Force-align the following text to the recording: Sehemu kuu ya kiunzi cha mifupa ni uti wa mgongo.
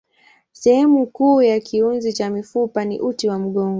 Sehemu 0.51 1.07
kuu 1.07 1.41
ya 1.41 1.59
kiunzi 1.59 2.13
cha 2.13 2.29
mifupa 2.29 2.85
ni 2.85 3.01
uti 3.01 3.29
wa 3.29 3.39
mgongo. 3.39 3.69